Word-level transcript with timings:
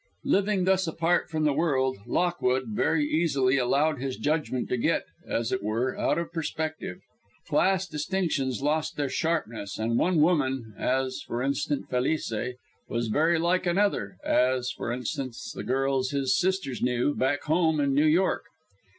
Living 0.25 0.63
thus 0.63 0.87
apart 0.87 1.29
from 1.29 1.43
the 1.43 1.53
world, 1.53 1.99
Lockwood 2.07 2.69
very 2.69 3.05
easily 3.05 3.59
allowed 3.59 3.99
his 3.99 4.17
judgment 4.17 4.67
to 4.69 4.77
get, 4.77 5.03
as 5.27 5.51
it 5.51 5.61
were, 5.61 5.95
out 5.95 6.17
of 6.17 6.33
perspective. 6.33 7.01
Class 7.47 7.87
distinctions 7.87 8.63
lost 8.63 8.97
their 8.97 9.09
sharpness, 9.11 9.77
and 9.77 9.99
one 9.99 10.19
woman 10.19 10.73
as, 10.75 11.21
for 11.27 11.43
instance, 11.43 11.85
Felice 11.87 12.33
was 12.89 13.09
very 13.09 13.37
like 13.37 13.67
another 13.67 14.17
as, 14.23 14.71
for 14.71 14.91
instance, 14.91 15.51
the 15.53 15.61
girls 15.61 16.09
his 16.09 16.35
sisters 16.35 16.81
knew 16.81 17.13
"back 17.13 17.43
home" 17.43 17.79
in 17.79 17.93
New 17.93 18.07
York. 18.07 18.45